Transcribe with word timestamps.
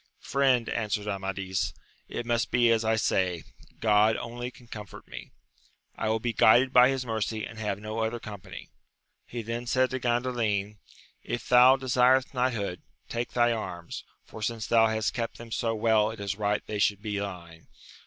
Friend, 0.17 0.67
answered 0.67 1.07
Amadis, 1.07 1.75
it 2.09 2.25
must 2.25 2.49
be 2.49 2.71
as 2.71 2.83
I 2.83 2.95
say; 2.95 3.43
Grod 3.79 4.17
only 4.17 4.49
can 4.49 4.65
comfort 4.65 5.07
me! 5.07 5.29
I 5.95 6.09
will 6.09 6.19
be 6.19 6.33
guided 6.33 6.73
by 6.73 6.89
his 6.89 7.05
mercy, 7.05 7.45
and 7.45 7.59
have 7.59 7.79
no 7.79 7.99
other 7.99 8.19
company. 8.19 8.69
He 9.27 9.43
then 9.43 9.67
said 9.67 9.91
to 9.91 9.99
Gandalin, 9.99 10.79
if 11.21 11.47
thou 11.47 11.75
desirest 11.75 12.33
knighthood, 12.33 12.81
take 13.09 13.35
my 13.35 13.51
arms; 13.53 14.03
for, 14.25 14.41
since 14.41 14.65
thou 14.65 14.87
bast 14.87 15.13
kept 15.13 15.37
them 15.37 15.51
so 15.51 15.75
well, 15.75 16.09
it 16.09 16.19
is 16.19 16.35
right 16.35 16.63
they 16.65 16.79
should 16.79 17.03
be 17.03 17.19
thine. 17.19 17.67